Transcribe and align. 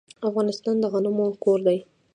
افغانستان 0.27 0.75
د 0.79 0.85
غنمو 0.93 1.27
کور 1.43 1.59
دی. 1.67 1.77